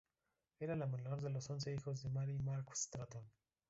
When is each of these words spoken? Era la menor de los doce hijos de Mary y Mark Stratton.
Era 0.59 0.75
la 0.75 0.87
menor 0.87 1.21
de 1.21 1.29
los 1.29 1.47
doce 1.47 1.75
hijos 1.75 2.01
de 2.01 2.09
Mary 2.09 2.35
y 2.37 2.41
Mark 2.41 2.65
Stratton. 2.73 3.21